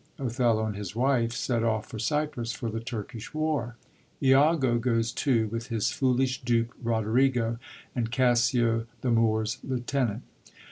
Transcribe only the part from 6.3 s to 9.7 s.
dupe Roderigo, and Cassio the Moor*s